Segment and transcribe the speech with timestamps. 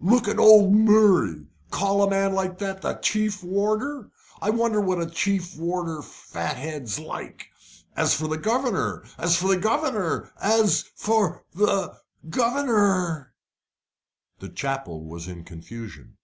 [0.00, 4.10] Look at old Murray call a man like that chief warder.
[4.42, 5.44] I wonder what a chief
[6.02, 7.46] fat head's like?
[7.94, 11.94] As for the governor as for the governor as for the
[12.28, 13.32] governor"
[14.40, 16.16] The chapel was in confusion.